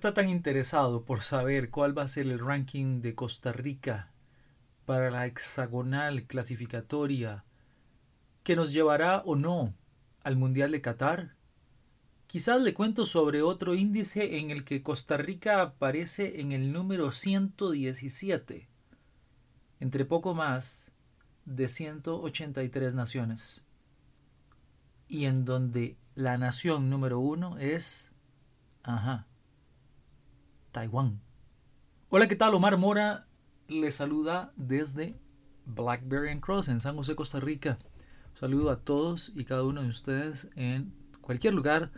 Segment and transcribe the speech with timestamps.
[0.00, 4.10] Está tan interesado por saber cuál va a ser el ranking de Costa Rica
[4.86, 7.44] para la hexagonal clasificatoria
[8.42, 9.74] que nos llevará o no
[10.24, 11.34] al Mundial de Qatar,
[12.28, 17.10] quizás le cuento sobre otro índice en el que Costa Rica aparece en el número
[17.10, 18.70] 117,
[19.80, 20.92] entre poco más
[21.44, 23.66] de 183 naciones,
[25.08, 28.12] y en donde la nación número uno es,
[28.82, 29.26] ajá,
[30.70, 31.20] Taiwán.
[32.08, 32.54] Hola, ¿qué tal?
[32.54, 33.26] Omar Mora
[33.68, 35.16] le saluda desde
[35.66, 37.78] Blackberry and Cross en San José, Costa Rica.
[38.34, 41.90] Saludo a todos y cada uno de ustedes en cualquier lugar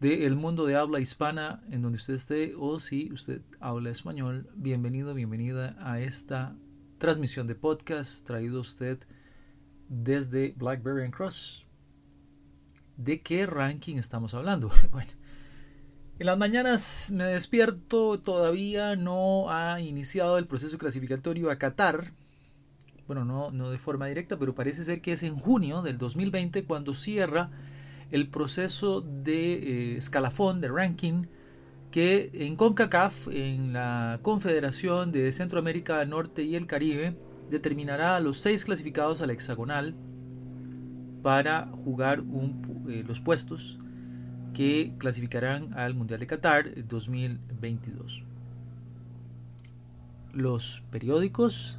[0.00, 4.48] del mundo de habla hispana en donde usted esté o si usted habla español.
[4.54, 6.54] Bienvenido, bienvenida a esta
[6.98, 8.98] transmisión de podcast traído a usted
[9.88, 11.66] desde Blackberry and Cross.
[12.96, 14.70] ¿De qué ranking estamos hablando?
[14.90, 15.10] Bueno,
[16.18, 22.12] en las mañanas me despierto, todavía no ha iniciado el proceso clasificatorio a Qatar.
[23.06, 26.64] Bueno, no, no de forma directa, pero parece ser que es en junio del 2020
[26.64, 27.50] cuando cierra
[28.12, 31.26] el proceso de eh, escalafón, de ranking,
[31.90, 37.16] que en CONCACAF, en la Confederación de Centroamérica Norte y el Caribe,
[37.50, 39.94] determinará a los seis clasificados al hexagonal
[41.22, 42.22] para jugar
[42.88, 43.78] eh, los puestos
[44.54, 48.22] que clasificarán al Mundial de Qatar 2022.
[50.32, 51.78] Los periódicos,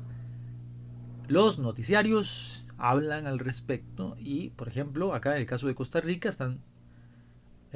[1.28, 6.30] los noticiarios hablan al respecto y, por ejemplo, acá en el caso de Costa Rica
[6.30, 6.60] están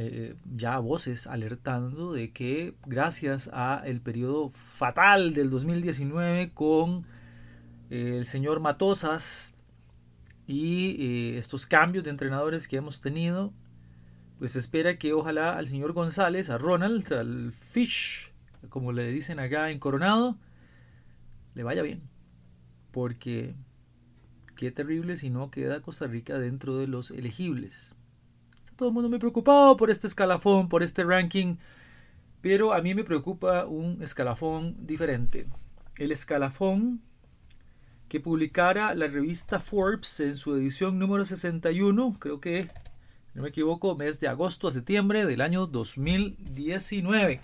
[0.02, 7.06] eh, ya voces alertando de que gracias a el periodo fatal del 2019 con
[7.90, 9.56] eh, el señor Matosas
[10.48, 13.52] y eh, estos cambios de entrenadores que hemos tenido,
[14.40, 18.32] pues espera que ojalá al señor González, a Ronald, al Fish,
[18.70, 20.38] como le dicen acá en Coronado,
[21.56, 22.02] le vaya bien.
[22.92, 23.54] Porque
[24.56, 27.96] qué terrible si no queda Costa Rica dentro de los elegibles.
[28.58, 31.58] Está todo el mundo muy preocupado por este escalafón, por este ranking,
[32.42, 35.48] pero a mí me preocupa un escalafón diferente.
[35.98, 37.02] El escalafón
[38.08, 42.70] que publicara la revista Forbes en su edición número 61, creo que
[43.34, 47.40] no me equivoco, mes de agosto a septiembre del año 2019.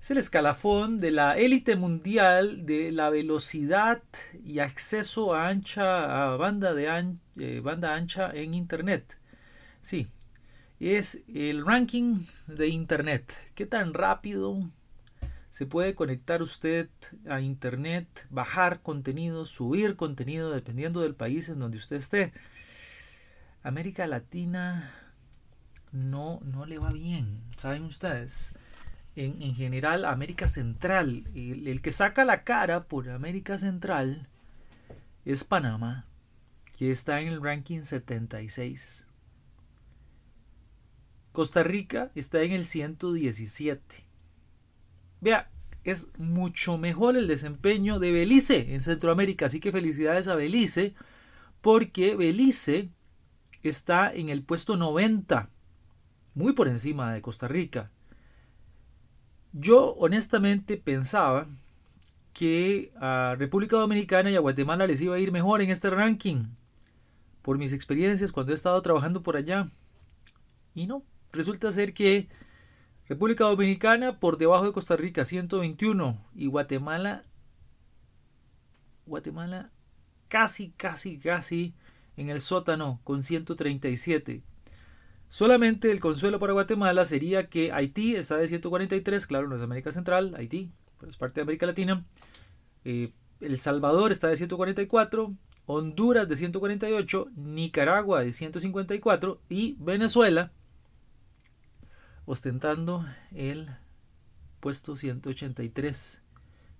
[0.00, 4.02] Es el escalafón de la élite mundial de la velocidad
[4.44, 9.18] y acceso a ancha a banda de eh, banda ancha en internet.
[9.80, 10.06] Sí,
[10.78, 13.36] es el ranking de internet.
[13.54, 14.70] ¿Qué tan rápido
[15.50, 16.88] se puede conectar usted
[17.28, 22.32] a internet, bajar contenido, subir contenido dependiendo del país en donde usted esté?
[23.66, 24.92] América Latina
[25.90, 28.54] no, no le va bien, ¿saben ustedes?
[29.16, 34.28] En, general, América Central, el, el, que saca la cara por América Central
[35.24, 36.06] es Panamá,
[36.78, 39.08] que está en el ranking 76.
[41.32, 44.04] Costa Rica está en el 117.
[45.20, 45.50] Vea,
[45.82, 50.94] es mucho mejor el desempeño de Belice en Centroamérica, así que felicidades a Belice,
[51.62, 52.90] porque Belice
[53.68, 55.50] está en el puesto 90,
[56.34, 57.90] muy por encima de Costa Rica.
[59.52, 61.46] Yo honestamente pensaba
[62.32, 66.44] que a República Dominicana y a Guatemala les iba a ir mejor en este ranking,
[67.40, 69.68] por mis experiencias cuando he estado trabajando por allá.
[70.74, 71.02] Y no,
[71.32, 72.28] resulta ser que
[73.08, 77.22] República Dominicana por debajo de Costa Rica 121 y Guatemala
[79.06, 79.66] Guatemala
[80.28, 81.72] casi casi casi
[82.16, 84.42] en el sótano con 137.
[85.28, 89.92] Solamente el consuelo para Guatemala sería que Haití está de 143, claro, no es América
[89.92, 92.04] Central, Haití, pues es parte de América Latina.
[92.84, 95.34] Eh, el Salvador está de 144,
[95.66, 100.52] Honduras de 148, Nicaragua de 154 y Venezuela
[102.24, 103.68] ostentando el
[104.60, 106.22] puesto 183,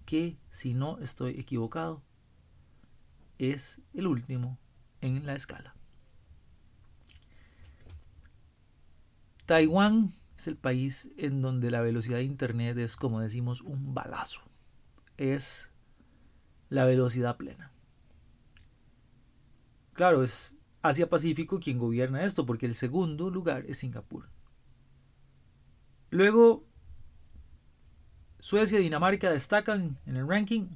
[0.05, 2.03] que si no estoy equivocado
[3.39, 4.59] es el último
[5.01, 5.75] en la escala.
[9.47, 14.41] Taiwán es el país en donde la velocidad de Internet es, como decimos, un balazo.
[15.17, 15.71] Es
[16.69, 17.73] la velocidad plena.
[19.95, 24.29] Claro, es Asia-Pacífico quien gobierna esto, porque el segundo lugar es Singapur.
[26.11, 26.65] Luego,
[28.41, 30.67] Suecia y Dinamarca destacan en el ranking.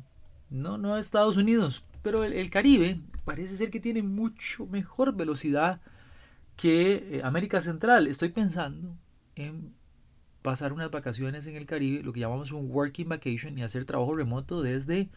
[0.48, 5.80] No, no Estados Unidos, pero el, Caribe parece ser que tiene mucho mejor velocidad
[6.56, 8.06] que eh, América Central.
[8.06, 8.96] Estoy pensando
[9.34, 9.74] en
[10.42, 14.14] pasar unas vacaciones en el Caribe, lo que llamamos un working vacation y hacer trabajo
[14.14, 15.10] remoto desde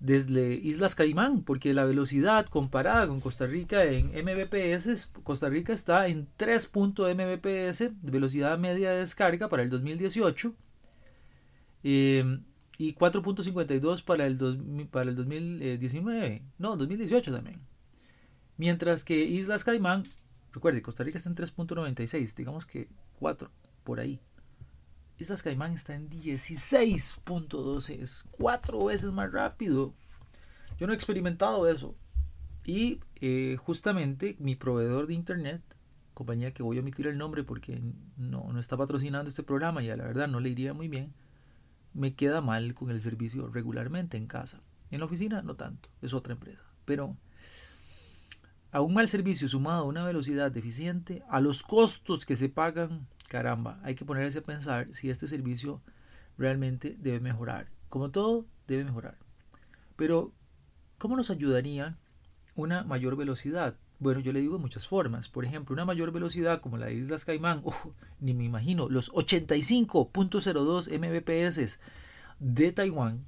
[0.00, 6.06] desde Islas Caimán, porque la velocidad comparada con Costa Rica en Mbps, Costa Rica está
[6.06, 6.70] en 3.
[6.72, 10.54] Mbps, velocidad media de descarga para el 2018,
[11.82, 12.40] eh,
[12.78, 14.38] y 4.52 para el,
[14.88, 17.60] para el 2019, no, 2018 también.
[18.56, 20.04] Mientras que Islas Caimán,
[20.52, 22.88] recuerde, Costa Rica está en 3.96, digamos que
[23.18, 23.50] 4
[23.82, 24.20] por ahí.
[25.18, 29.92] Islas Caimán está en 16.12, es cuatro veces más rápido.
[30.78, 31.96] Yo no he experimentado eso.
[32.64, 35.62] Y eh, justamente mi proveedor de internet,
[36.14, 37.82] compañía que voy a omitir el nombre porque
[38.16, 41.12] no, no está patrocinando este programa y a la verdad no le iría muy bien,
[41.94, 44.60] me queda mal con el servicio regularmente en casa.
[44.90, 46.62] En la oficina no tanto, es otra empresa.
[46.84, 47.16] Pero
[48.70, 53.06] a un mal servicio sumado a una velocidad deficiente, a los costos que se pagan
[53.28, 55.82] caramba, hay que ponerse a pensar si este servicio
[56.36, 57.68] realmente debe mejorar.
[57.88, 59.18] Como todo, debe mejorar.
[59.96, 60.32] Pero,
[60.98, 61.98] ¿cómo nos ayudaría
[62.54, 63.76] una mayor velocidad?
[64.00, 65.28] Bueno, yo le digo de muchas formas.
[65.28, 67.62] Por ejemplo, una mayor velocidad como la de Islas Caimán,
[68.20, 71.80] ni me imagino, los 85.02 Mbps
[72.38, 73.26] de Taiwán,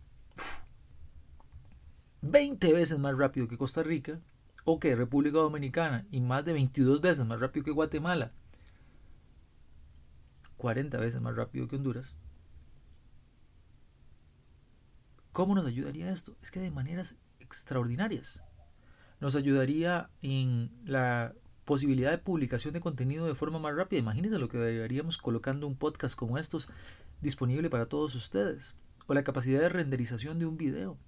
[2.23, 4.21] 20 veces más rápido que Costa Rica,
[4.65, 8.31] o que República Dominicana, y más de 22 veces más rápido que Guatemala,
[10.59, 12.15] 40 veces más rápido que Honduras.
[15.33, 16.37] ¿Cómo nos ayudaría esto?
[16.43, 18.43] Es que de maneras extraordinarias.
[19.21, 21.35] Nos ayudaría en la
[21.65, 24.01] posibilidad de publicación de contenido de forma más rápida.
[24.01, 26.69] Imagínense lo que haríamos colocando un podcast como estos
[27.21, 28.77] disponible para todos ustedes.
[29.07, 30.99] O la capacidad de renderización de un video.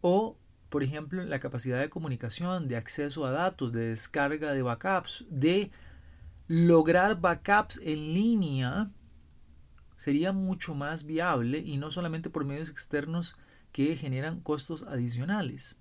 [0.00, 0.38] O,
[0.70, 5.70] por ejemplo, la capacidad de comunicación, de acceso a datos, de descarga de backups, de
[6.48, 8.90] lograr backups en línea
[9.96, 13.36] sería mucho más viable y no solamente por medios externos
[13.70, 15.76] que generan costos adicionales.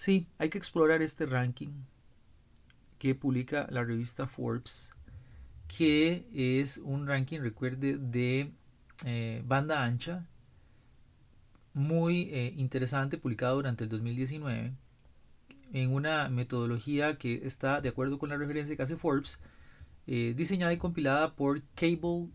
[0.00, 1.68] Sí, hay que explorar este ranking
[2.98, 4.92] que publica la revista Forbes,
[5.68, 8.50] que es un ranking, recuerde, de
[9.04, 10.26] eh, banda ancha,
[11.74, 14.72] muy eh, interesante, publicado durante el 2019
[15.74, 19.38] en una metodología que está de acuerdo con la referencia que hace Forbes,
[20.06, 22.30] eh, diseñada y compilada por cable.co.uk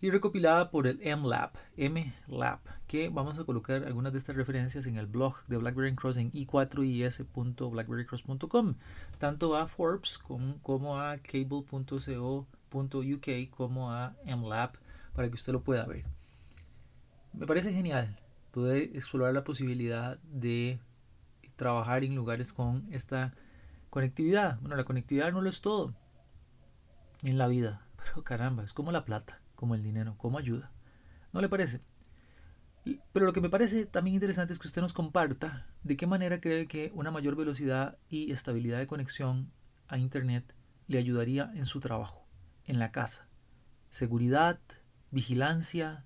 [0.00, 4.96] y recopilada por el MLab, MLab, que vamos a colocar algunas de estas referencias en
[4.96, 8.74] el blog de BlackBerry Cross en i4is.blackberrycross.com,
[9.18, 12.46] tanto a Forbes como, como a cable.co.uk
[13.50, 14.72] como a MLab
[15.14, 16.04] para que usted lo pueda ver.
[17.32, 18.18] Me parece genial
[18.52, 20.78] poder explorar la posibilidad de
[21.56, 23.34] trabajar en lugares con esta
[23.90, 24.58] conectividad.
[24.60, 25.94] Bueno, la conectividad no lo es todo
[27.22, 30.70] en la vida, pero caramba, es como la plata, como el dinero, como ayuda.
[31.32, 31.80] ¿No le parece?
[33.12, 36.40] Pero lo que me parece también interesante es que usted nos comparta de qué manera
[36.40, 39.50] cree que una mayor velocidad y estabilidad de conexión
[39.88, 40.54] a Internet
[40.86, 42.24] le ayudaría en su trabajo,
[42.64, 43.28] en la casa.
[43.90, 44.60] Seguridad,
[45.10, 46.04] vigilancia,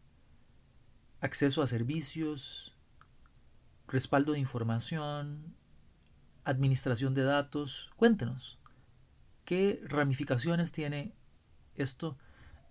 [1.21, 2.79] acceso a servicios,
[3.87, 5.55] respaldo de información,
[6.45, 7.91] administración de datos.
[7.97, 8.59] Cuéntenos
[9.45, 11.13] qué ramificaciones tiene
[11.75, 12.17] esto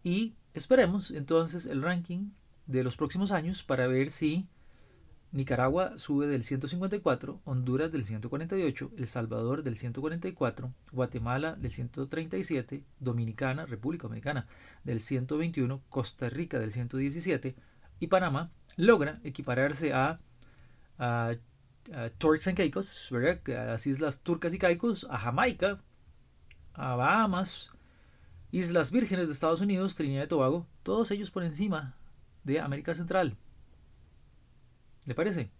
[0.03, 2.31] y esperemos entonces el ranking
[2.65, 4.47] de los próximos años para ver si
[5.31, 13.65] Nicaragua sube del 154, Honduras del 148, El Salvador del 144, Guatemala del 137, Dominicana,
[13.67, 14.47] República Dominicana
[14.83, 17.55] del 121, Costa Rica del 117,
[17.99, 20.19] y Panamá logra equipararse a,
[20.97, 21.35] a,
[22.17, 25.77] Turks and Caicos, a las islas Turcas y Caicos, a Jamaica,
[26.73, 27.71] a Bahamas,
[28.51, 31.95] Islas Vírgenes de Estados Unidos, Trinidad y Tobago, todos ellos por encima
[32.43, 33.37] de América Central.
[35.05, 35.51] ¿Le parece?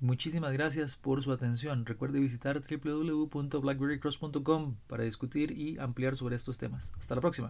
[0.00, 1.86] Muchísimas gracias por su atención.
[1.86, 6.92] Recuerde visitar www.blackberrycross.com para discutir y ampliar sobre estos temas.
[6.98, 7.48] Hasta la próxima.